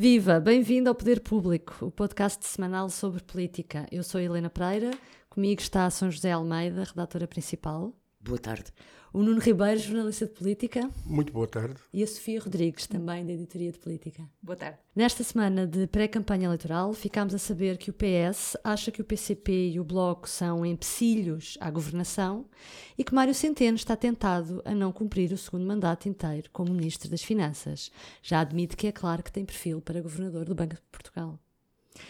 [0.00, 0.38] Viva!
[0.38, 3.84] Bem-vindo ao Poder Público, o podcast semanal sobre política.
[3.90, 4.92] Eu sou Helena Pereira,
[5.28, 7.92] comigo está São José Almeida, redatora principal.
[8.28, 8.66] Boa tarde.
[9.10, 10.90] O Nuno Ribeiro, jornalista de política.
[11.06, 11.76] Muito boa tarde.
[11.90, 14.22] E a Sofia Rodrigues, também da editoria de política.
[14.42, 14.76] Boa tarde.
[14.94, 19.70] Nesta semana de pré-campanha eleitoral, ficámos a saber que o PS acha que o PCP
[19.70, 22.44] e o Bloco são empecilhos à governação
[22.98, 27.08] e que Mário Centeno está tentado a não cumprir o segundo mandato inteiro como Ministro
[27.08, 27.90] das Finanças.
[28.22, 31.38] Já admite que é claro que tem perfil para governador do Banco de Portugal.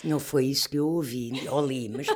[0.02, 2.08] Não foi isso que eu ouvi, ou li, mas.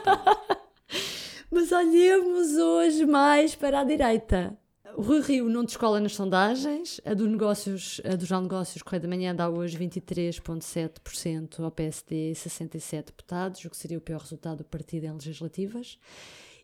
[1.53, 4.57] Mas olhemos hoje mais para a direita.
[4.97, 6.99] O Rui Rio não descola nas sondagens.
[7.05, 12.31] A, do negócios, a do Jornal Negócios Correio da Manhã dá hoje 23,7% ao PSD
[12.31, 15.99] e 67 deputados, o que seria o pior resultado do partido em legislativas.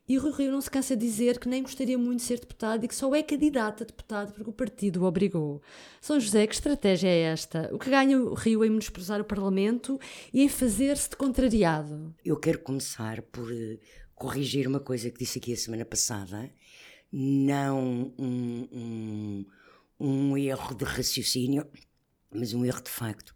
[0.09, 2.41] E o Rui Rio não se cansa de dizer que nem gostaria muito de ser
[2.41, 5.61] deputado e que só é candidato a deputado porque o partido o obrigou.
[6.01, 7.69] São José, que estratégia é esta?
[7.75, 10.01] O que ganha o Rio em menosprezar o Parlamento
[10.33, 12.15] e em fazer-se de contrariado?
[12.25, 13.79] Eu quero começar por uh,
[14.19, 16.53] corrigir uma coisa que disse aqui a semana passada
[17.11, 19.47] não um, um,
[19.99, 21.67] um erro de raciocínio,
[22.31, 23.35] mas um erro de facto.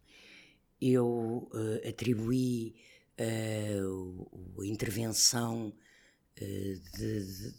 [0.81, 2.75] Eu uh, atribuí
[3.19, 7.55] uh, a intervenção uh, de, de,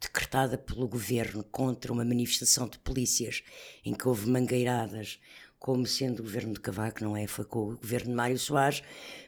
[0.00, 3.44] decretada pelo governo contra uma manifestação de polícias
[3.84, 5.20] em que houve mangueiradas
[5.62, 7.24] como sendo o governo de Cavaco, não é?
[7.28, 8.82] Foi com o governo de Mário Soares,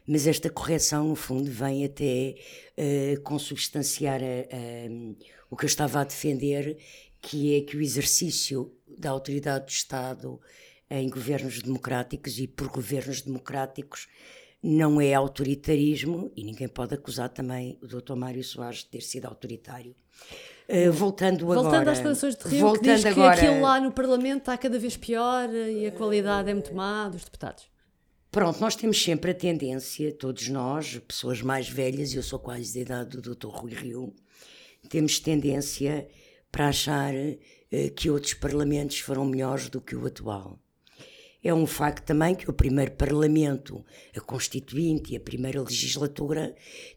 [0.05, 2.35] mas esta correção, no fundo, vem até
[2.77, 5.15] uh, consubstanciar a, a,
[5.49, 6.77] o que eu estava a defender,
[7.21, 10.41] que é que o exercício da autoridade do Estado
[10.89, 14.09] em governos democráticos e por governos democráticos
[14.61, 18.15] não é autoritarismo e ninguém pode acusar também o Dr.
[18.15, 19.95] Mário Soares de ter sido autoritário.
[20.67, 21.91] Uh, voltando, voltando agora.
[21.91, 24.79] às declarações de Rio, voltando que diz agora, que aquilo lá no Parlamento está cada
[24.79, 27.65] vez pior e a qualidade é muito má dos deputados.
[28.31, 32.79] Pronto, nós temos sempre a tendência, todos nós, pessoas mais velhas, eu sou quase da
[32.79, 33.47] idade do Dr.
[33.47, 34.13] Rui Rio,
[34.89, 36.07] temos tendência
[36.51, 40.59] para achar uh, que outros parlamentos foram melhores do que o atual.
[41.43, 43.85] É um facto também que o primeiro Parlamento,
[44.17, 46.55] a Constituinte e a primeira legislatura,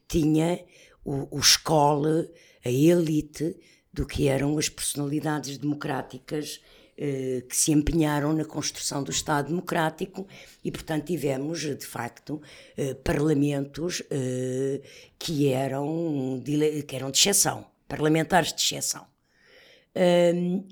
[0.09, 0.65] tinha
[1.05, 2.27] o, o escola,
[2.65, 3.57] a elite
[3.93, 6.61] do que eram as personalidades democráticas
[7.01, 10.27] eh, que se empenharam na construção do Estado democrático
[10.65, 12.43] e, portanto, tivemos, de facto,
[12.77, 14.83] eh, parlamentos eh,
[15.17, 19.07] que, eram de, que eram de exceção, parlamentares de exceção.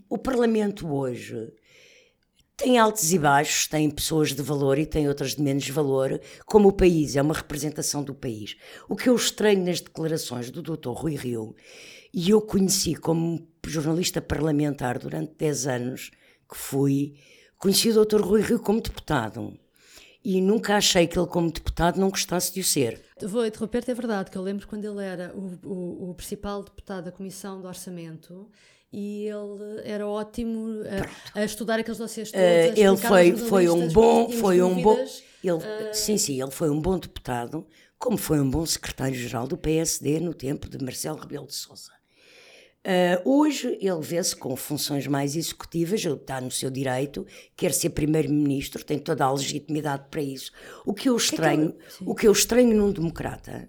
[0.08, 1.52] o Parlamento hoje
[2.56, 6.69] tem altos e baixos, tem pessoas de valor e tem outras de menos valor, como
[6.69, 8.56] o país, é uma representação do país.
[8.89, 10.91] O que eu estranho nas declarações do Dr.
[10.91, 11.55] Rui Rio,
[12.15, 16.11] e eu conheci como jornalista parlamentar durante 10 anos,
[16.49, 17.17] que fui,
[17.59, 18.22] conheci o Dr.
[18.22, 19.53] Rui Rio como deputado.
[20.25, 23.00] E nunca achei que ele, como deputado, não gostasse de o ser.
[23.23, 27.05] Vou interromper-te, é verdade, que eu lembro quando ele era o, o, o principal deputado
[27.05, 28.50] da Comissão do Orçamento
[28.96, 30.82] e ele era ótimo
[31.34, 32.46] a, a estudar aqueles dossiês todos.
[32.46, 34.96] Uh, ele foi, foi um bom, foi um bom,
[35.44, 37.66] ele, uh, sim, sim, ele foi um bom deputado,
[37.98, 41.92] como foi um bom secretário-geral do PSD no tempo de Marcelo Rebelo de Sousa.
[42.86, 47.90] Uh, hoje ele vê-se com funções mais executivas, ele está no seu direito, quer ser
[47.90, 50.50] primeiro-ministro, tem toda a legitimidade para isso.
[50.86, 53.68] O que eu estranho, é que o que eu estranho num democrata,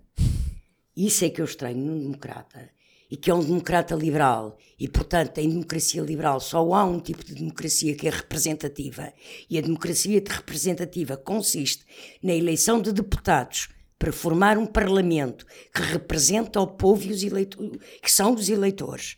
[0.96, 2.77] isso é que eu estranho num democrata,
[3.10, 7.24] e que é um democrata liberal, e portanto em democracia liberal só há um tipo
[7.24, 9.14] de democracia que é representativa,
[9.50, 11.86] e a democracia representativa consiste
[12.22, 17.80] na eleição de deputados para formar um parlamento que representa o povo e os eleitores,
[18.02, 19.18] que são dos eleitores.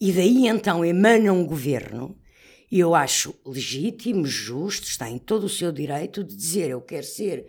[0.00, 2.16] E daí então emana um governo,
[2.70, 7.04] e eu acho legítimo, justo, está em todo o seu direito de dizer eu quero
[7.04, 7.46] ser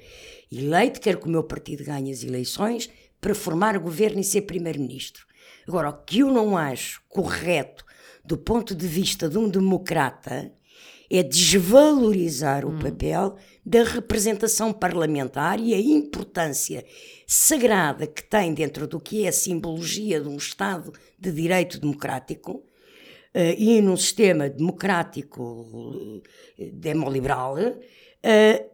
[0.52, 2.90] eleito, quero que o meu partido ganhe as eleições
[3.20, 5.26] para formar governo e ser primeiro-ministro.
[5.68, 7.86] Agora, o que eu não acho correto
[8.24, 10.52] do ponto de vista de um democrata
[11.10, 12.80] é desvalorizar o hum.
[12.80, 13.36] papel
[13.66, 16.86] da representação parlamentar e a importância
[17.28, 22.64] sagrada que tem dentro do que é a simbologia de um Estado de direito democrático
[23.36, 26.22] uh, e num sistema democrático uh,
[26.72, 28.72] demoliberal, uh,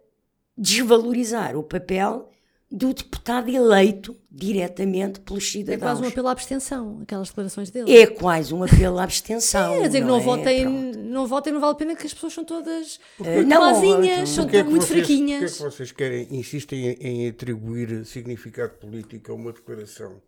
[0.55, 2.29] desvalorizar o papel
[2.69, 5.77] do deputado eleito diretamente pelos cidadãos.
[5.77, 7.97] É quase um apelo à abstenção, aquelas declarações dele.
[7.97, 9.75] É quase um apelo à abstenção.
[9.83, 10.21] é, dizer que não, é?
[10.21, 12.99] votem, não votem, não vale a pena que as pessoas são todas
[13.45, 15.39] não, mazinhas, são é muito vocês, fraquinhas.
[15.39, 20.21] Porquê é que vocês querem, insistem em, em atribuir significado político a uma declaração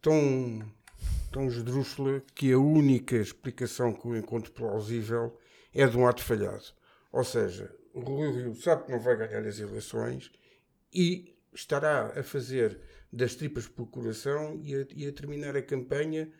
[0.00, 0.62] tão,
[1.30, 5.36] tão esdrúxula que a única explicação que eu encontro plausível
[5.74, 6.64] é de um ato falhado?
[7.12, 10.30] Ou seja, o Rui Rio sabe que não vai ganhar as eleições
[10.92, 12.78] e estará a fazer
[13.12, 16.30] das tripas por coração e a, e a terminar a campanha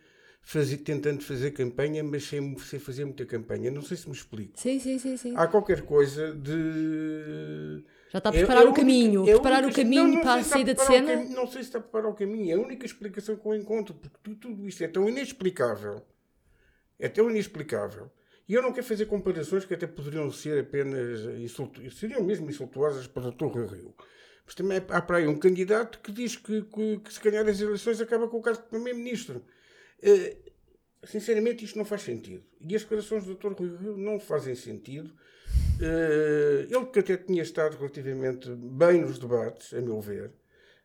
[0.41, 3.70] fazer, tentando fazer campanha, mas sem, sem fazer muita campanha.
[3.70, 4.59] Não sei se me explico.
[4.59, 5.17] Sim, sim, sim.
[5.17, 5.35] sim.
[5.37, 7.85] Há qualquer coisa de.
[8.11, 9.20] Já está a preparar é, é o caminho.
[9.23, 11.17] Única, preparar única, o caminho não, não para a saída de cena.
[11.25, 12.50] não sei se está a preparar o caminho.
[12.50, 16.03] É a única explicação que eu encontro, porque tudo, tudo isto é tão inexplicável.
[16.99, 18.11] É tão inexplicável.
[18.49, 23.06] E eu não quero fazer comparações que até poderiam ser apenas insultu seriam mesmo insultuosas
[23.06, 23.49] para o.
[23.49, 23.94] Rio Rio.
[24.48, 27.60] Mas também há para aí um candidato que diz que, que, que se ganhar as
[27.60, 29.44] eleições acaba com o cargo de Primeiro-Ministro.
[30.02, 30.50] Uh,
[31.04, 32.42] sinceramente, isto não faz sentido.
[32.58, 33.52] E as declarações do Dr.
[33.52, 35.12] Rui Rio não fazem sentido.
[35.78, 40.32] Uh, ele que até tinha estado relativamente bem nos debates, a meu ver,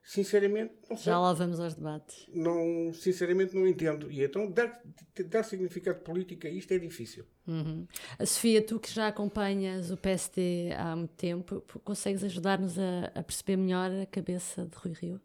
[0.03, 1.05] sinceramente, não sei.
[1.05, 2.27] Já lá vamos aos debates.
[2.33, 4.11] Não, sinceramente, não entendo.
[4.11, 4.81] E então, dar,
[5.27, 7.25] dar significado político a isto é difícil.
[7.47, 7.87] Uhum.
[8.19, 13.23] A Sofia, tu que já acompanhas o PSD há muito tempo, consegues ajudar-nos a, a
[13.23, 15.21] perceber melhor a cabeça de Rui Rio?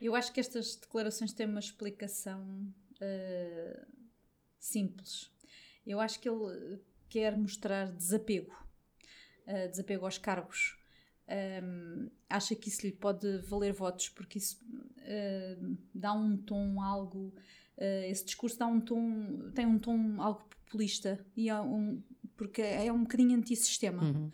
[0.00, 3.86] Eu acho que estas declarações têm uma explicação uh,
[4.58, 5.30] simples.
[5.86, 8.52] Eu acho que ele quer mostrar desapego,
[9.46, 10.77] uh, desapego aos cargos.
[11.28, 14.58] Um, acha que isso lhe pode valer votos, porque isso
[14.98, 17.34] uh, dá um tom algo.
[17.76, 22.02] Uh, esse discurso dá um tom, tem um tom algo populista, e é um,
[22.36, 24.02] porque é um bocadinho antissistema.
[24.02, 24.30] Uhum.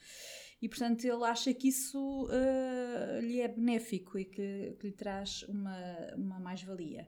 [0.63, 5.43] E portanto ele acha que isso uh, lhe é benéfico e que, que lhe traz
[5.43, 5.77] uma,
[6.17, 7.07] uma mais-valia.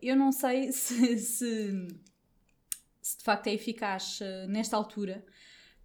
[0.00, 1.78] eu não sei se, se,
[3.00, 5.24] se, de facto é eficaz nesta altura,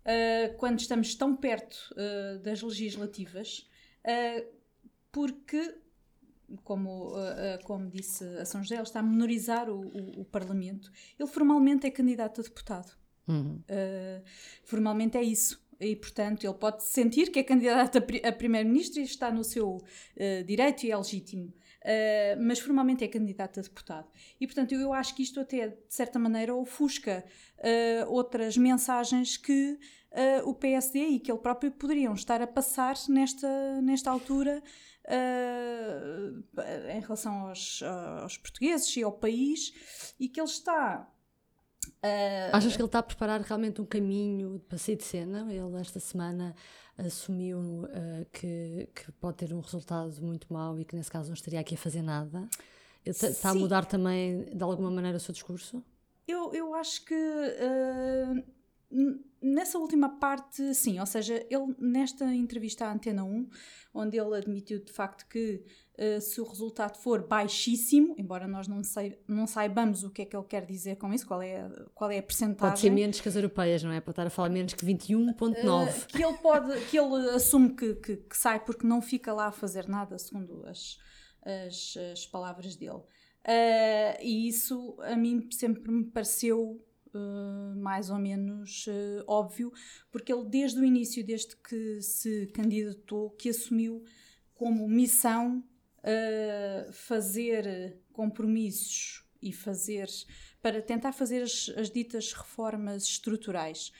[0.07, 3.67] uh, quando estamos tão perto uh, das legislativas,
[4.05, 4.57] uh,
[5.11, 5.75] porque,
[6.63, 7.13] como,
[7.63, 10.91] como disse a São José, ele está a menorizar o, o, o Parlamento.
[11.19, 12.95] Ele formalmente é candidato a deputado.
[13.27, 13.61] Uhum.
[14.63, 15.65] formalmente é isso.
[15.79, 19.81] E, portanto, ele pode sentir que é candidato a, a primeiro-ministro e está no seu
[20.45, 21.51] direito e é legítimo.
[21.83, 24.07] Uh, mas formalmente é candidato a deputado.
[24.39, 27.23] E, portanto, eu, eu, acho que isto até, de certa maneira, ofusca
[27.59, 29.79] uh, outras mensagens que
[30.11, 34.61] uh, o PSD e que ele próprio poderiam estar a passar nesta, nesta altura
[36.93, 37.81] em relação aos,
[38.21, 39.71] aos portugueses e ao país
[40.19, 41.09] e que ele está
[42.03, 45.47] Uh, Achas que ele está a preparar realmente um caminho para sair de cena?
[45.49, 46.55] Ele esta semana
[46.97, 51.35] assumiu uh, que, que pode ter um resultado muito mau e que nesse caso não
[51.35, 52.47] estaria aqui a fazer nada.
[53.05, 55.83] Está a mudar também de alguma maneira o seu discurso?
[56.27, 58.43] Eu, eu acho que uh,
[59.41, 63.49] nessa última parte, sim, ou seja, ele nesta entrevista à Antena 1,
[63.93, 65.63] onde ele admitiu de facto que
[65.97, 70.25] uh, se o resultado for baixíssimo, embora nós não, sei, não saibamos o que é
[70.25, 72.71] que ele quer dizer com isso, qual é, qual é a percentagem.
[72.71, 73.99] Pode ser menos que as europeias, não é?
[73.99, 75.33] Pode estar a falar menos que 21,9.
[75.35, 79.47] Uh, que ele pode, que ele assume que, que, que, sai porque não fica lá
[79.47, 80.97] a fazer nada, segundo as,
[81.43, 83.01] as, as palavras dele.
[83.47, 86.83] Uh, e isso a mim sempre me pareceu
[87.17, 89.71] Uh, mais ou menos uh, óbvio,
[90.11, 94.03] porque ele desde o início, desde que se candidatou, que assumiu
[94.53, 95.63] como missão
[95.99, 100.07] uh, fazer compromissos e fazer
[100.61, 103.91] para tentar fazer as, as ditas reformas estruturais.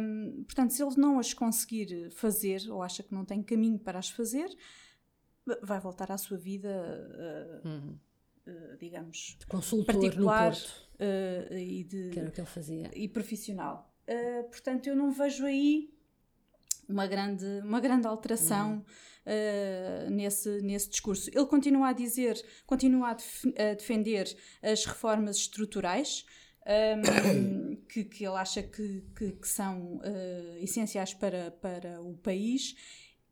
[0.00, 3.98] Um, portanto, se ele não as conseguir fazer ou acha que não tem caminho para
[3.98, 4.48] as fazer,
[5.62, 7.98] vai voltar à sua vida, uhum.
[8.78, 10.50] Digamos, de consultor particular.
[10.50, 13.94] No Porto uh, e de que era o que ele fazia e profissional.
[14.08, 15.90] Uh, portanto, eu não vejo aí
[16.88, 18.84] uma grande, uma grande alteração
[19.26, 21.30] uh, nesse, nesse discurso.
[21.30, 26.24] Ele continua a dizer, continua a, def a defender as reformas estruturais.
[26.66, 32.74] Um, que, que ele acha que, que, que são uh, essenciais para, para o país,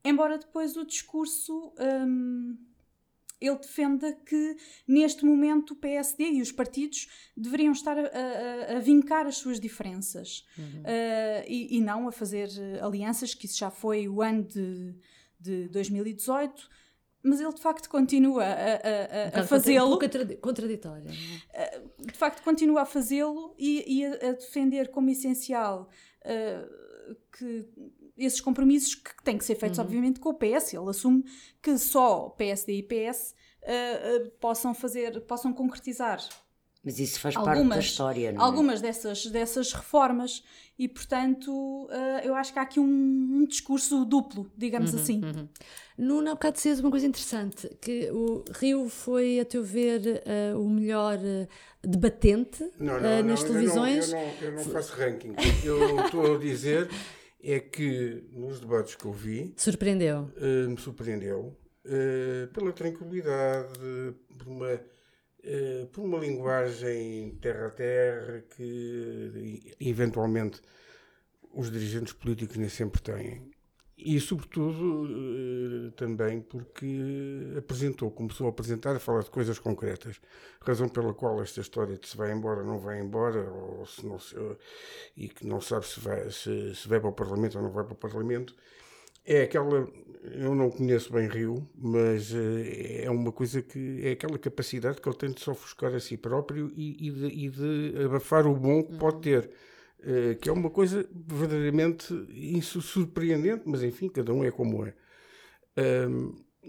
[0.02, 2.56] embora depois o discurso um,
[3.40, 8.81] ele defenda que neste momento o PSD e os partidos deveriam estar a, a, a
[8.81, 10.81] vincar as suas diferenças uhum.
[10.81, 12.49] uh, e, e, não a fazer
[12.81, 14.95] alianças, que isso já foi o ano de,
[15.38, 16.69] de 2018
[17.26, 19.99] mas ele de facto continua a, a, fazê-lo.
[20.40, 21.11] Contraditório.
[21.52, 21.76] É?
[21.76, 25.90] Uh, de facto, continua a fazê-lo e, e a, defender como essencial
[26.23, 27.66] uh, que
[28.16, 29.85] esses compromissos que têm que ser feitos, uhum.
[29.85, 30.75] obviamente, com o PS.
[30.75, 31.25] Ele assume
[31.62, 36.20] que só PSD e PS uh, uh, possam fazer, possam concretizar.
[36.87, 38.44] Mas isso faz algumas, parte da história, não é?
[38.44, 40.44] Algumas dessas, dessas reformas
[40.78, 45.20] e, portanto, uh, eu acho que há aqui um, um discurso duplo, digamos uhum, assim.
[45.25, 45.49] Uhum.
[45.99, 50.23] Nuno, há bocado dizes uma coisa interessante, que o Rio foi, a teu ver,
[50.54, 51.18] uh, o melhor
[51.82, 54.12] debatente não, não, nas não, televisões.
[54.12, 55.35] Eu não, eu não, eu não faço ranking.
[55.64, 56.88] Eu estou a dizer
[57.40, 59.55] é que nos debates que eu vi.
[59.57, 60.31] Surpreendeu?
[60.37, 63.78] Uh, me surpreendeu uh, pela tranquilidade,
[64.38, 70.61] por uma, uh, por uma linguagem terra a terra que eventualmente
[71.52, 73.55] os dirigentes políticos nem sempre têm.
[73.99, 75.07] E, sobretudo,
[75.88, 80.21] eh, também porque apresentou, começou a apresentar, a falar de coisas concretas.
[80.61, 84.05] Razão pela qual esta história de se vai embora ou não vai embora, ou se
[84.05, 84.37] não se,
[85.17, 87.85] e que não sabe se vai, se, se vai para o Parlamento ou não vai
[87.85, 88.55] para o Parlamento,
[89.26, 89.88] é aquela.
[90.25, 94.00] Eu não conheço bem Rio, mas eh, é uma coisa que.
[94.05, 97.26] É aquela capacidade que ele tem de se ofuscar a si próprio e, e, de,
[97.26, 99.50] e de abafar o bom que pode ter.
[100.03, 102.15] Eh, que é uma coisa verdadeiramente
[102.62, 104.95] surpreendente, mas enfim, cada um é como é.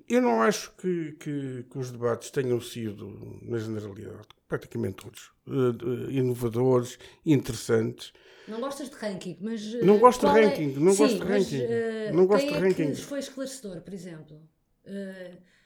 [0.08, 6.10] eu não acho que, que, que, os debates tenham sido, na generalidade, praticamente todos, uh,
[6.10, 8.14] inovadores, interessantes.
[8.48, 9.74] Não gostas de ranking, mas.
[9.74, 10.80] Uh, não gosto de é- ranking, é...
[10.80, 11.64] não Sim, gosto de ranking.
[12.06, 12.92] Mas, não gosto de é ranking.
[12.92, 14.42] Que foi esclarecedor, por exemplo?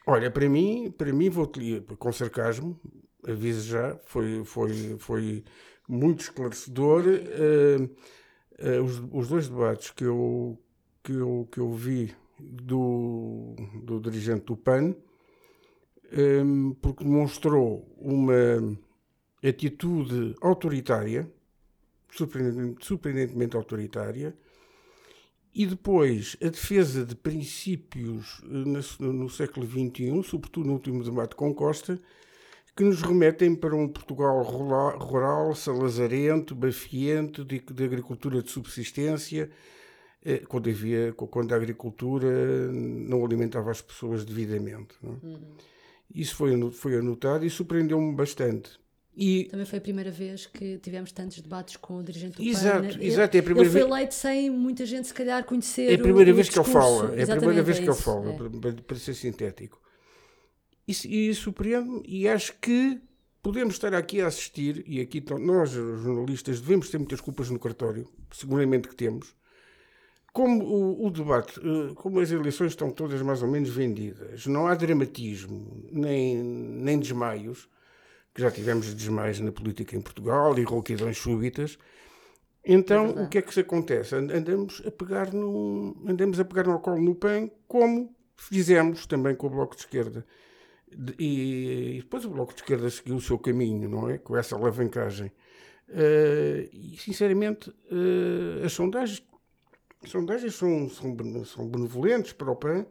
[0.07, 2.79] Olha, para mim, para mim, vou-te com sarcasmo,
[3.25, 5.43] aviso já, foi, foi, foi
[5.91, 7.03] muito esclarecedor.
[7.05, 7.89] Uh,
[8.83, 10.57] os, os, dois debates que eu,
[11.03, 14.95] que eu, que eu vi do, do dirigente do PAN,
[16.13, 18.77] um, eh, porque demonstrou uma
[19.43, 21.31] atitude autoritária,
[22.11, 24.35] surpreendentemente, surpreendentemente autoritária,
[25.53, 31.53] e depois a defesa de princípios no, no século XXI, sobretudo no último debate com
[31.53, 31.99] Costa,
[32.75, 39.49] que nos remetem para um Portugal rural, salazarento, bafiento, de, de agricultura de subsistência,
[40.23, 44.95] eh, quando, havia, quando a agricultura não alimentava as pessoas devidamente.
[45.03, 45.07] É?
[45.07, 45.39] Uhum.
[46.13, 48.79] Isso foi, foi anotado e surpreendeu-me bastante.
[49.15, 49.45] E...
[49.51, 53.01] Também foi a primeira vez que tivemos tantos debates com o dirigente do exato, PAN.
[53.01, 55.99] Exato, é a primeira ele foi eleito sem muita gente, se calhar, conhecer É a
[55.99, 57.13] primeira o, vez o que ele fala.
[57.15, 58.37] É a primeira vez é que ele fala, é.
[58.37, 59.81] para, para ser sintético.
[60.87, 63.01] E, e surpreende-me e acho que
[63.41, 68.07] podemos estar aqui a assistir, e aqui nós, jornalistas, devemos ter muitas culpas no cartório,
[68.31, 69.35] seguramente que temos,
[70.31, 74.67] como o, o, debate, eh, como as eleições estão todas mais ou menos vendidas, não
[74.67, 77.67] há dramatismo, nem, nem desmaios,
[78.33, 81.77] que já tivemos desmaios na política em Portugal e rouquidões súbitas,
[82.63, 84.15] então é o que é que se acontece?
[84.15, 89.47] Andamos a pegar no, andamos a pegar no colo no pão, como fizemos também com
[89.47, 90.25] o Bloco de Esquerda.
[91.17, 94.17] E, depois o Bloco de Esquerda seguiu o seu caminho, não é?
[94.17, 95.31] Com essa alavancagem.
[95.89, 99.23] Uh, e, sinceramente, uh, as sondagens,
[100.03, 102.85] as sondagens são, são, são benevolentes para o PAN,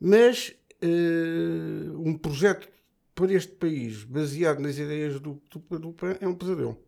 [0.00, 2.68] mas uh, um projeto
[3.14, 6.78] para este país baseado nas ideias do, do, do PAN é um pesadelo.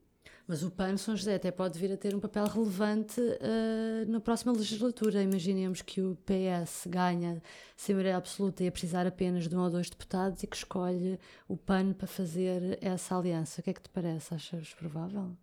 [0.47, 4.21] Mas o PAN São José até pode vir a ter um papel relevante uh, na
[4.21, 5.23] próxima legislatura.
[5.23, 7.43] Imaginemos que o PS ganha
[7.75, 11.57] sem absoluta e a precisar apenas de um ou dois deputados e que escolhe o
[11.57, 13.61] PAN para fazer essa aliança.
[13.61, 14.35] O que é que te parece?
[14.35, 15.35] Achas provável?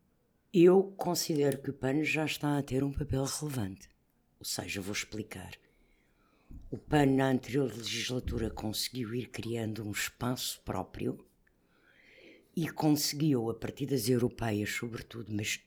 [0.54, 3.90] Eu considero que o PAN já está a ter um papel relevante.
[4.38, 5.52] Ou seja, vou explicar.
[6.70, 11.18] O PAN, na anterior legislatura, conseguiu ir criando um espaço próprio
[12.56, 15.60] e conseguiu, a partir das europeias, sobretudo, mas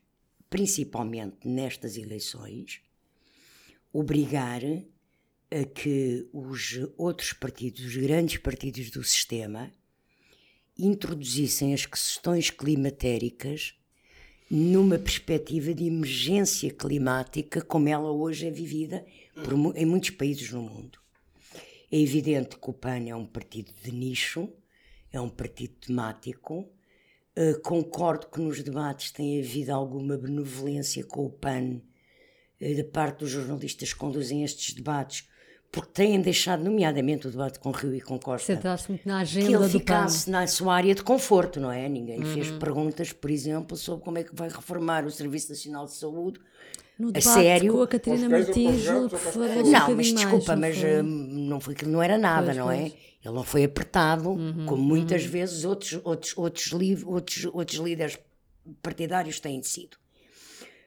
[0.50, 2.80] principalmente nestas eleições,
[3.92, 4.60] obrigar
[5.50, 9.72] a que os outros partidos, os grandes partidos do sistema,
[10.78, 13.74] introduzissem as questões climatéricas
[14.50, 20.62] numa perspectiva de emergência climática como ela hoje é vivida por, em muitos países no
[20.62, 20.98] mundo.
[21.90, 24.48] É evidente que o PAN é um partido de nicho,
[25.16, 26.68] é um partido temático,
[27.36, 31.80] Uh, concordo que nos debates tem havido alguma benevolência com o PAN
[32.60, 35.28] uh, da parte dos jornalistas que conduzem estes debates,
[35.72, 39.48] porque têm deixado, nomeadamente, o debate com Rio e com Costa, Centraste muito na agenda
[39.48, 40.30] que ele do ficasse PAN.
[40.30, 41.88] na sua área de conforto, não é?
[41.88, 42.34] Ninguém uhum.
[42.34, 46.38] fez perguntas, por exemplo, sobre como é que vai reformar o Serviço Nacional de Saúde.
[46.96, 49.08] No debate a sério, com a Catarina Martins, não,
[49.96, 52.92] mas desculpa, mais, não mas não foi que não era nada, pois, não é?
[53.24, 55.30] Ele não foi apertado, uhum, como muitas uhum.
[55.30, 56.72] vezes outros, outros, outros,
[57.04, 58.18] outros, outros líderes
[58.82, 59.96] partidários têm sido.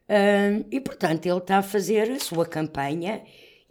[0.08, 3.24] Uh, e, portanto, ele está a fazer a sua campanha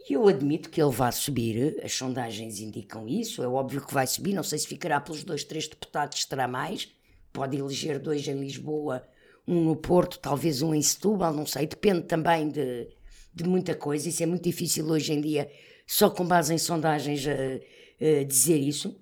[0.07, 4.05] e eu admito que ele vai subir, as sondagens indicam isso, é óbvio que vai
[4.05, 6.89] subir, não sei se ficará pelos dois, três deputados, terá mais,
[7.33, 9.03] pode eleger dois em Lisboa,
[9.47, 12.87] um no Porto, talvez um em Setúbal, não sei, depende também de,
[13.33, 15.49] de muita coisa, isso é muito difícil hoje em dia,
[15.85, 17.25] só com base em sondagens...
[17.25, 18.99] Uh, eh, dizer isso,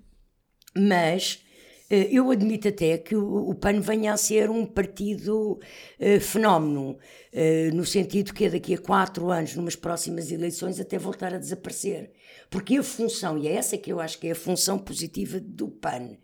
[0.75, 1.45] mas
[1.89, 5.59] eh, eu admito até que o, o PAN venha a ser um partido
[5.99, 6.97] uh, fenómeno,
[7.31, 12.11] uh, no sentido que daqui a quatro anos, numas próximas eleições, até voltar a desaparecer.
[12.49, 15.67] Porque a função, e é essa que eu acho que é a função positiva do
[15.67, 16.17] PAN,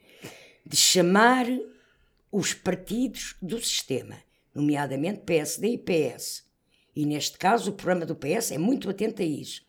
[0.65, 1.45] de chamar
[2.31, 4.17] os partidos do sistema,
[4.55, 6.43] nomeadamente PSD e PS.
[6.95, 9.61] E neste caso, o programa do PS é muito atento a isso.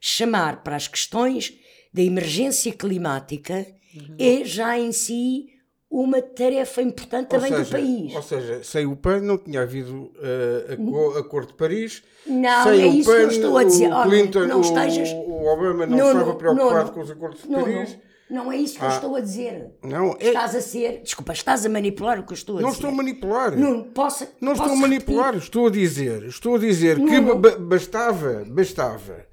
[0.00, 1.58] Chamar para as questões
[1.92, 4.16] da emergência climática uhum.
[4.18, 5.46] é já em si
[5.90, 8.14] uma tarefa importante também seja, do país.
[8.14, 12.02] Ou seja, sem o PAN não tinha havido uh, Acordo de Paris.
[12.26, 13.92] Não, sem é o isso PAN, que eu estou a dizer.
[13.92, 15.08] O Clinton, não estejas...
[15.12, 17.98] o, Obama não, não estava preocupado não, com os Acordos de Paris.
[18.30, 19.70] Não é isso que ah, eu estou a dizer.
[19.82, 20.26] Não, é...
[20.26, 21.00] Estás a ser.
[21.02, 22.82] Desculpa, estás a manipular o que eu estou a não dizer.
[22.82, 23.56] Não estou a manipular.
[23.56, 25.44] Não, posso, não posso estou a manipular, repetir?
[25.44, 26.22] estou a dizer.
[26.24, 27.20] Estou a dizer que
[27.58, 29.27] bastava, bastava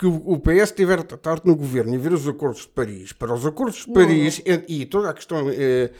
[0.00, 3.44] que o PS estiver tarde no governo e ver os acordos de Paris, para os
[3.44, 5.90] acordos de Paris e toda a questão eh,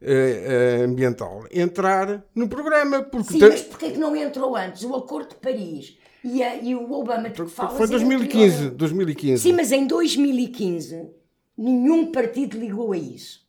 [0.00, 3.02] eh, eh, ambiental entrar no programa.
[3.02, 4.82] Porque Sim, mas porquê que não entrou antes?
[4.84, 7.76] O acordo de Paris e, a, e o Obama que fala.
[7.76, 9.42] Foi 2015, 2015.
[9.42, 11.10] Sim, mas em 2015
[11.54, 13.46] nenhum partido ligou a isso.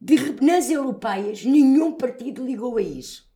[0.00, 3.28] De, nas europeias, nenhum partido ligou a isso.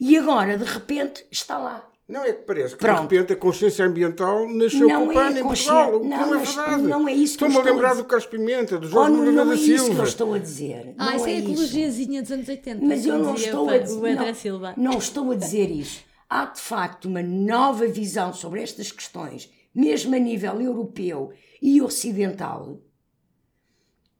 [0.00, 1.86] E agora, de repente, está lá.
[2.06, 3.08] Não é que parece que Pronto.
[3.08, 5.92] de repente a consciência ambiental nasceu não com o PAN é em Portugal.
[5.92, 6.82] Não, não é verdade.
[6.82, 9.56] Não é isso que Estou-me a lembrar do Carlos Pimenta, do Jorge oh, Moreira da
[9.56, 9.64] Silva.
[9.64, 10.94] Não é isso que eu estou a dizer.
[10.98, 12.84] Ah, isso é, é a ecologiazinha dos anos 80.
[12.84, 14.16] Mas eu não estou a dizer.
[14.16, 16.04] Não, não estou a dizer isso.
[16.28, 21.32] Há de facto uma nova visão sobre estas questões, mesmo a nível europeu
[21.62, 22.82] e ocidental,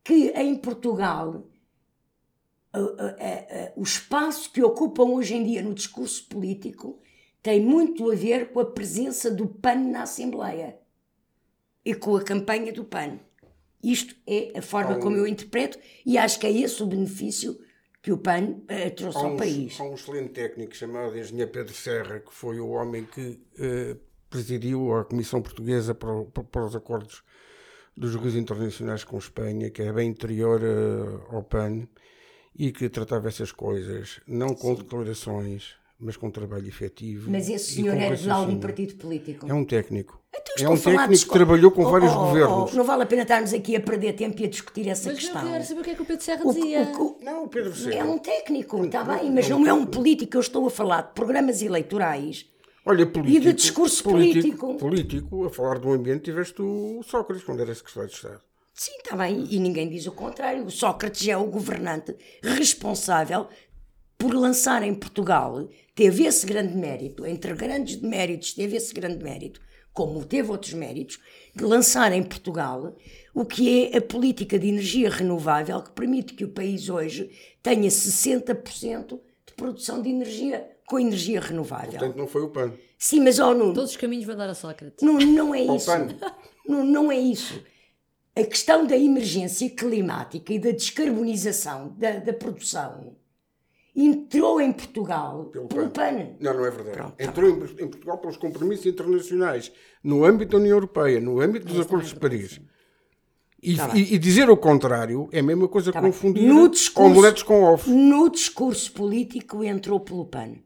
[0.02, 1.44] que em Portugal
[3.76, 7.00] o espaço que ocupam hoje em dia no discurso político
[7.44, 10.78] tem muito a ver com a presença do PAN na Assembleia
[11.84, 13.20] e com a campanha do PAN.
[13.82, 17.60] Isto é a forma um, como eu interpreto e acho que é esse o benefício
[18.00, 19.78] que o PAN uh, trouxe ao país.
[19.78, 24.94] Há um excelente técnico chamado engenheiro Pedro Serra, que foi o homem que uh, presidiu
[24.94, 27.22] a Comissão Portuguesa para, para, para, os acordos
[27.94, 31.86] dos rios internacionais com Espanha, que é bem interior uh, ao PAN
[32.56, 34.82] e que tratava essas coisas, não com Sim.
[34.82, 37.30] declarações, mas com trabalho efetivo.
[37.30, 39.46] Mas esse senhor é de algum partido político?
[39.48, 40.20] É um técnico.
[40.36, 42.72] Então, é um técnico que trabalhou com oh, vários oh, governos.
[42.72, 45.18] Oh, não vale a pena estarmos aqui a perder tempo e a discutir essa mas
[45.18, 45.34] questão.
[45.34, 46.82] Mas eu quero saber o que é que o Pedro Serra dizia.
[46.82, 47.96] O, o, não, o Pedro Serra.
[47.96, 50.36] É um técnico, está bem, mas não é um político.
[50.36, 52.46] Eu estou a falar de programas eleitorais
[52.86, 54.76] Olha, político, e de discurso político.
[54.76, 58.40] Político, político a falar do ambiente, tiveste o Sócrates quando era secretário de Estado.
[58.74, 60.64] Sim, está bem, e ninguém diz o contrário.
[60.64, 63.46] O Sócrates é o governante responsável
[64.18, 69.60] por lançar em Portugal, teve esse grande mérito, entre grandes méritos, teve esse grande mérito,
[69.92, 71.20] como teve outros méritos,
[71.54, 72.96] de lançar em Portugal
[73.34, 77.30] o que é a política de energia renovável que permite que o país hoje
[77.62, 81.92] tenha 60% de produção de energia com energia renovável.
[81.92, 82.72] Portanto, não foi o PAN.
[82.98, 83.72] Sim, mas oh, não.
[83.72, 85.02] Todos os caminhos vão dar a Sócrates.
[85.02, 85.90] Não, não é isso.
[86.66, 87.62] Não, não é isso
[88.36, 93.16] a questão da emergência climática e da descarbonização da, da produção
[93.94, 96.14] entrou em Portugal pelo, pelo PAN.
[96.14, 96.26] PAN.
[96.40, 96.96] Não, não é verdade.
[96.96, 101.20] Pronto, tá entrou tá em, em, Portugal pelos compromissos internacionais, no âmbito da União Europeia,
[101.20, 102.60] no âmbito dos Acordos de Paris.
[103.62, 106.50] E, tá e, e, dizer o contrário é a mesma coisa tá confundir
[106.96, 107.86] omeletes com ovos.
[107.86, 110.56] No discurso político entrou pelo PAN.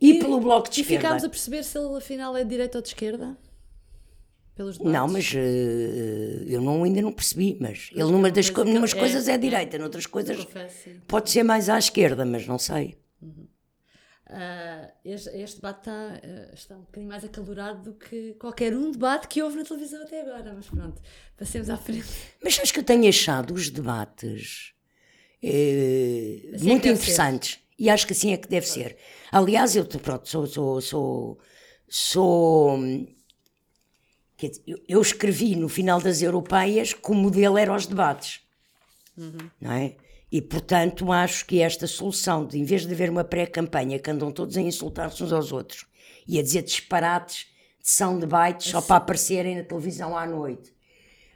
[0.00, 0.92] E, e pelo Bloco de Esquerda.
[0.92, 3.38] E ficámos a perceber se ele afinal é de direita ou de esquerda?
[4.62, 4.92] Pelos debates?
[4.92, 7.56] Não, mas uh, eu não, ainda não percebi.
[7.60, 10.46] Mas ele, numa das co numas é, coisas é, é direita, noutras coisas
[11.06, 12.96] pode ser mais à esquerda, mas não sei.
[13.20, 13.48] Uhum.
[14.30, 18.90] Uh, este, este, debate está, uh, está um bocadinho mais acalorado do que qualquer um
[18.90, 21.02] debate que houve na televisão até agora, mas pronto,
[21.36, 22.06] passemos à frente.
[22.42, 24.72] Mas acho que eu tenho achado os debates
[26.54, 27.60] assim muito é interessantes ser.
[27.78, 28.96] e acho que assim é que deve ser.
[29.30, 31.38] Aliás, eu pronto, sou, sou, sou,
[31.88, 32.78] sou
[34.66, 38.40] eu, eu escrevi no final das europeias que o modelo era os debates.
[39.16, 39.50] Uhum.
[39.60, 39.96] Não é?
[40.30, 44.32] E, portanto, acho que esta solução de, em vez de haver uma pré-campanha que andam
[44.32, 45.84] todos a insultar-se uns aos outros
[46.26, 47.46] e a dizer disparates
[47.82, 48.72] de são debates assim.
[48.72, 50.72] só para aparecerem na televisão à noite,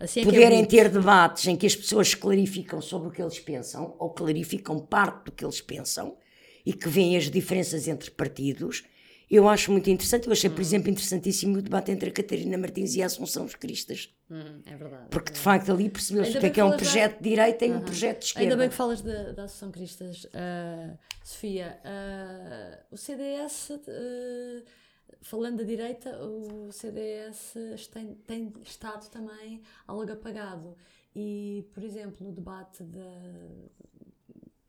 [0.00, 3.20] assim é, é poderem é ter debates em que as pessoas clarificam sobre o que
[3.20, 6.16] eles pensam ou clarificam parte do que eles pensam
[6.64, 8.84] e que veem as diferenças entre partidos,
[9.28, 10.26] eu acho muito interessante.
[10.26, 10.62] Eu achei, por hum.
[10.62, 14.14] exemplo, interessantíssimo o debate entre a Catarina Martins e a Assunção os Cristas.
[14.30, 15.06] Hum, é verdade.
[15.10, 17.72] Porque, de facto, ali percebeu-se o que é que é um projeto de direita e
[17.72, 18.44] um projeto de esquerda.
[18.44, 20.24] Ainda bem que falas da Assunção Cristas.
[20.24, 24.64] Uh, Sofia, uh, o CDS, uh,
[25.20, 27.54] falando da direita, o CDS
[27.92, 30.76] tem, tem estado também algo apagado.
[31.14, 33.10] e, por exemplo, no debate da.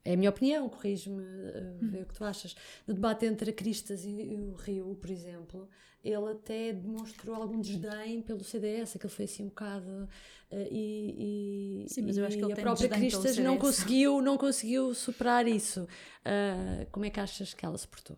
[0.08, 2.56] É a minha opinião, corrijo-me, uh, vê o que tu achas.
[2.86, 5.68] No debate entre a Cristas e, e, o Rio, por exemplo,
[6.02, 10.08] ele até demonstrou algum desdém pelo CDS, aquele foi assim um bocado.
[10.50, 14.38] Uh, e, e, Sim, mas eu acho que ele a própria Cristas não conseguiu, não
[14.38, 15.82] conseguiu superar isso.
[15.82, 18.16] Uh, como é que achas que ela se portou?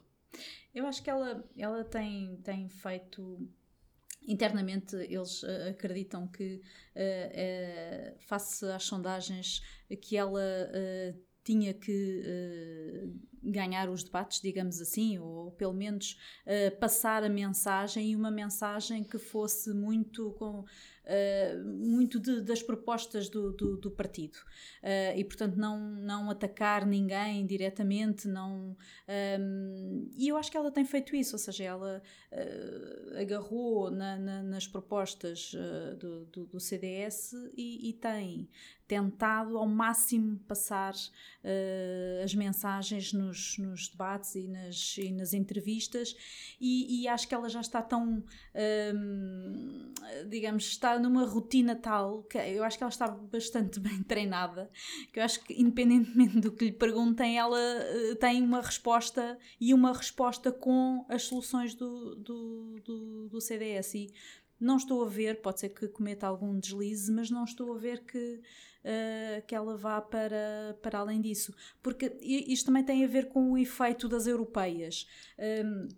[0.72, 3.50] Eu acho que ela, ela tem, tem feito
[4.28, 6.60] internamente eles uh, acreditam que
[6.94, 9.60] uh, uh, face às sondagens
[10.00, 10.40] que ela
[11.52, 13.10] tinha que
[13.42, 16.18] ganhar os debates, digamos assim, ou pelo menos
[16.78, 20.64] passar a mensagem e uma mensagem que fosse muito com
[21.10, 24.36] uh, muito de, das propostas do, do, do partido.
[24.82, 28.76] Uh, e portanto não, não atacar ninguém diretamente não, um,
[29.08, 34.18] ehm, e eu acho que ela tem feito isso, ou seja, ela uh, agarrou na,
[34.18, 35.52] na, nas propostas
[35.98, 38.48] do, do, do, CDS e, e tem
[38.90, 46.16] tentado ao máximo passar uh, as mensagens nos, nos, debates e nas, e nas entrevistas.
[46.60, 52.36] E, e, acho que ela já está tão uh, digamos, está numa rotina tal que
[52.36, 54.68] eu acho que ela está bastante bem treinada
[55.12, 59.72] que eu acho que independentemente do que lhe perguntem ela uh, tem uma resposta e
[59.72, 64.12] uma resposta com as soluções do, do, do, do CDS e
[64.60, 68.04] não estou a ver, pode ser que cometa algum deslize, mas não estou a ver
[68.04, 68.40] que
[68.84, 71.54] uh, que ela vá para, para além disso.
[71.82, 75.06] Porque isto também tem a ver com o efeito das europeias.
[75.38, 75.88] Um,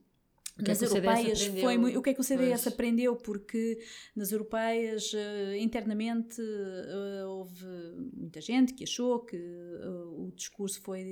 [0.56, 2.66] que nas é europeias foi muito, o que é que o CDS pois.
[2.74, 3.16] aprendeu?
[3.16, 3.78] Porque
[4.14, 7.66] nas europeias uh, internamente uh, houve
[8.14, 11.02] muita gente que achou que uh, o discurso foi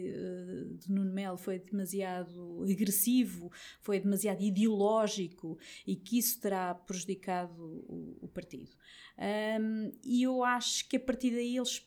[0.79, 3.51] de Nuno Melo foi demasiado agressivo
[3.81, 8.71] foi demasiado ideológico e que isso terá prejudicado o, o partido.
[9.19, 11.87] Um, e eu acho que a partir daí eles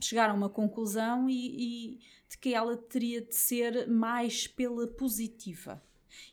[0.00, 5.82] chegaram a uma conclusão e, e de que ela teria de ser mais pela positiva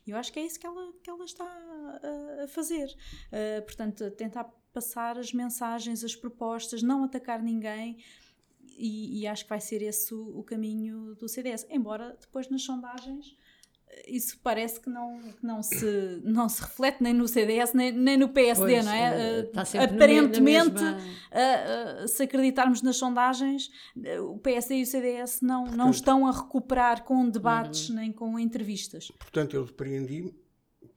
[0.06, 2.88] e eu acho que é isso que ela, que ela está a, fazer.
[3.28, 7.98] Uh, portanto, tentar passar as mensagens, as propostas, não atacar ninguém.
[8.74, 11.66] E, e acho que vai ser esse o, o, caminho do CDS.
[11.70, 13.36] Embora depois nas sondagens
[14.06, 18.16] isso parece que não, que não, se, não se reflete nem no CDS nem, nem
[18.16, 19.40] no PSD, pois, não é?
[19.40, 20.98] Está Aparentemente, mesma...
[20.98, 23.70] uh, se acreditarmos nas sondagens,
[24.20, 27.96] o PSD e o CDS não, Portanto, não estão a recuperar com debates uhum.
[27.96, 29.10] nem com entrevistas.
[29.18, 30.34] Portanto, eu depreendi,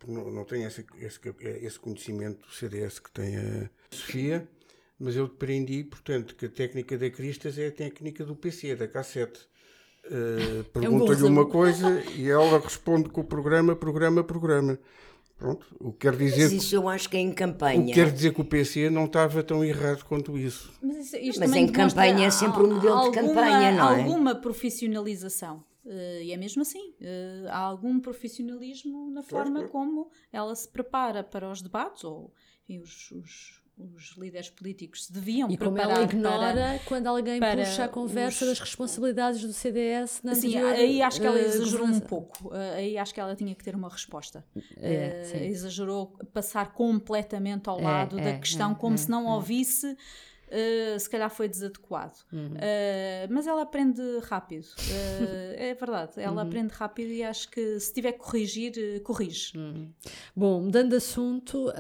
[0.07, 1.19] não, não tenho esse, esse,
[1.61, 4.47] esse conhecimento do CDS que tem a Sofia,
[4.97, 8.87] mas eu depreendi, portanto, que a técnica da Cristas é a técnica do PC, da
[8.87, 9.37] K7
[10.05, 14.79] Uh, Pergunta-lhe é um uma coisa e ela responde com o programa, programa, programa.
[15.37, 16.43] Pronto, o que quer dizer.
[16.43, 17.81] Mas isso eu acho que é em campanha.
[17.81, 20.71] O que quer dizer que o PC não estava tão errado quanto isso.
[20.81, 24.01] Mas, isso, Mas em campanha é sempre um modelo alguma, de campanha, não é?
[24.01, 25.63] Alguma profissionalização.
[25.85, 26.93] Uh, e é mesmo assim.
[27.01, 32.81] Uh, há algum profissionalismo na forma como ela se prepara para os debates ou enfim,
[32.81, 37.85] os, os os líderes políticos deviam e preparar como ela ignora para, quando alguém puxa
[37.85, 38.51] a conversa os...
[38.51, 41.99] das responsabilidades do CDS na Sim, anterior, aí acho que ela eh, exagerou uh, um
[41.99, 42.47] pouco.
[42.47, 44.45] Uh, aí acho que ela tinha que ter uma resposta.
[44.77, 49.09] É, uh, exagerou passar completamente ao é, lado é, da questão, é, como é, se
[49.09, 49.97] não ouvisse
[50.55, 52.17] Uh, se calhar foi desadequado.
[52.31, 52.53] Uhum.
[52.53, 54.65] Uh, mas ela aprende rápido.
[54.65, 56.47] Uh, é verdade, ela uhum.
[56.47, 59.57] aprende rápido e acho que se tiver que corrigir, corrige.
[59.57, 59.91] Uhum.
[60.33, 61.71] Bom, mudando de assunto,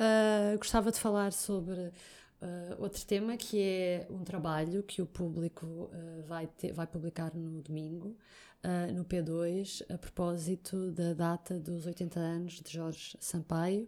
[0.57, 1.91] gostava de falar sobre.
[2.77, 5.89] outro tema que é um trabalho que o público
[6.27, 8.17] vai, ter, vai publicar no domingo,
[8.93, 13.87] no P2, a propósito da data dos 80 anos de Jorge Sampaio,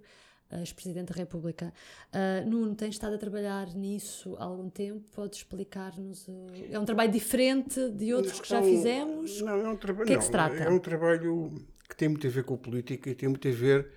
[0.51, 1.73] ex-presidente da República.
[2.13, 5.03] Uh, Nuno, tens estado a trabalhar nisso há algum tempo?
[5.13, 6.27] Podes explicar-nos?
[6.27, 9.41] Uh, é um trabalho diferente de outros que já fizemos?
[9.41, 10.07] Não, é um trabalho.
[10.07, 10.55] que é que se trata?
[10.55, 11.53] É um trabalho
[11.87, 13.91] que tem muito a ver com a política e tem muito a ver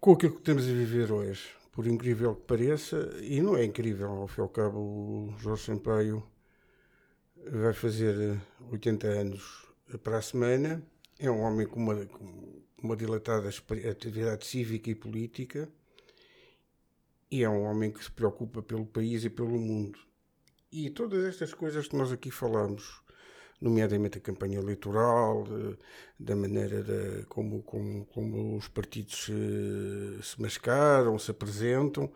[0.00, 1.42] com aquilo que estamos a viver hoje.
[1.72, 5.64] Por incrível que pareça, e não é incrível, ao fim e ao cabo, o Jorge
[5.64, 6.22] Sampaio
[7.50, 9.66] vai fazer 80 anos
[10.02, 10.82] para a semana.
[11.18, 15.68] É um homem com uma, com uma dilatada atividade cívica e política
[17.30, 19.98] e é um homem que se preocupa pelo país e pelo mundo.
[20.70, 23.02] E todas estas coisas que nós aqui falamos,
[23.60, 25.44] nomeadamente a campanha eleitoral,
[26.18, 32.12] da maneira de, como, como, como os partidos se, se mascaram, se apresentam,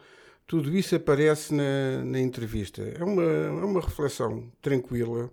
[0.46, 2.82] tudo isso aparece na, na entrevista.
[2.82, 5.30] É uma, é uma reflexão tranquila,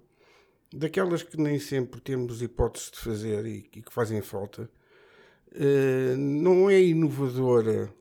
[0.73, 4.84] daquelas que nem sempre temos hipótese de fazer e, e que fazem falta eh,
[6.17, 7.93] não é inovadora,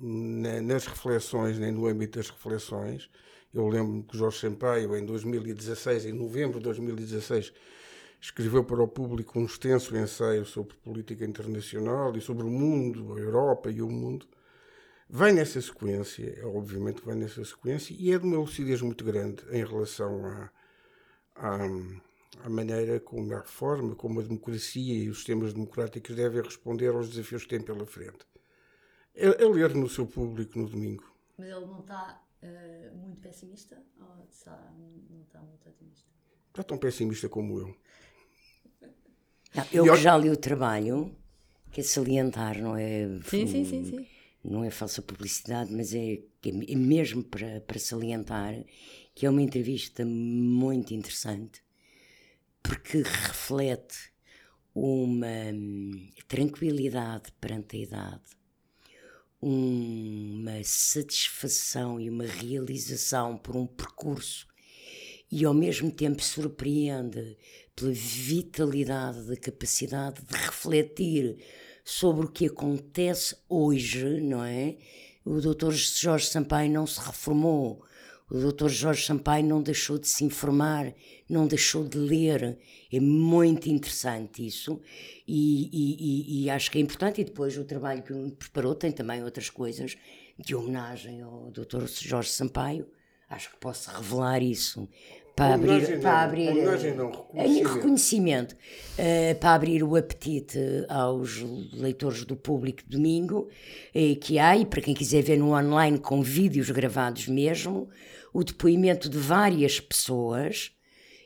[0.00, 3.10] na, nas reflexões, nem no âmbito das reflexões.
[3.52, 7.52] Eu lembro que Jorge Sampaio, em 2016, em novembro de 2016,
[8.20, 13.20] escreveu para o público um extenso ensaio sobre política internacional e sobre o mundo, a
[13.20, 14.26] Europa e o mundo.
[15.08, 19.64] Vem nessa sequência, obviamente vem nessa sequência, e é de uma lucidez muito grande em
[19.64, 20.50] relação à,
[21.34, 21.58] à,
[22.42, 27.10] à maneira como a reforma, como a democracia e os sistemas democráticos devem responder aos
[27.10, 28.26] desafios que têm pela frente.
[29.14, 31.04] É, é ler no seu público no domingo.
[31.36, 34.72] Mas ele não está uh, muito pessimista ou está,
[35.10, 36.08] não está muito otimista?
[36.48, 37.76] Está tão pessimista como eu.
[39.54, 41.14] Não, eu que já li o trabalho,
[41.70, 43.06] que é salientar, não é?
[43.26, 44.06] Sim, sim, sim, sim.
[44.42, 48.54] Não é falsa publicidade, mas é, é mesmo para, para salientar
[49.14, 51.62] que é uma entrevista muito interessante,
[52.62, 54.10] porque reflete
[54.74, 58.22] uma hum, tranquilidade perante a idade,
[59.40, 64.46] uma satisfação e uma realização por um percurso
[65.30, 67.36] e ao mesmo tempo surpreende
[67.74, 71.38] pela vitalidade da capacidade de refletir
[71.84, 74.76] sobre o que acontece hoje, não é?
[75.24, 75.70] O Dr.
[75.72, 77.84] Jorge Sampaio não se reformou,
[78.30, 78.68] o Dr.
[78.68, 80.94] Jorge Sampaio não deixou de se informar,
[81.28, 82.56] não deixou de ler.
[82.92, 84.80] É muito interessante isso
[85.26, 87.20] e, e, e, acho que é importante.
[87.20, 89.96] E depois o trabalho que me preparou tem também outras coisas
[90.38, 91.86] de homenagem ao Dr.
[91.86, 92.86] Jorge Sampaio.
[93.28, 94.88] Acho que posso revelar isso
[95.36, 101.40] para abrir, não, para abrir não, reconhecimento, reconhecimento uh, para abrir o apetite aos
[101.72, 103.48] leitores do público domingo
[103.94, 107.88] uh, que há e para quem quiser ver no online com vídeos gravados mesmo
[108.32, 110.72] o depoimento de várias pessoas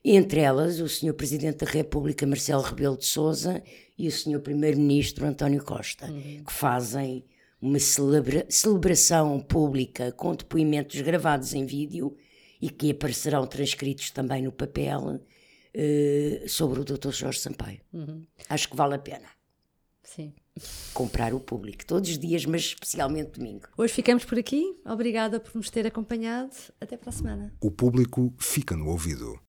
[0.05, 1.15] entre elas o Sr.
[1.15, 3.63] Presidente da República Marcelo Rebelo de Sousa
[3.97, 4.41] e o Sr.
[4.41, 6.45] Primeiro-Ministro António Costa uhum.
[6.45, 7.25] que fazem
[7.61, 12.15] uma celebra celebração pública com depoimentos gravados em vídeo
[12.61, 15.21] e que aparecerão transcritos também no papel
[15.75, 17.11] uh, sobre o Dr.
[17.11, 17.81] Jorge Sampaio.
[17.91, 18.27] Uhum.
[18.51, 19.29] Acho que vale a pena.
[20.03, 20.35] Sim.
[20.93, 23.67] Comprar o público todos os dias, mas especialmente domingo.
[23.77, 24.77] Hoje ficamos por aqui.
[24.85, 26.55] Obrigada por nos ter acompanhado.
[26.81, 27.53] Até para a semana.
[27.61, 29.37] O público fica no ouvido.